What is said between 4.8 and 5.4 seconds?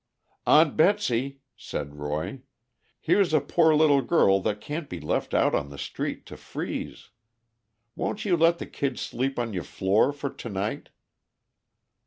be left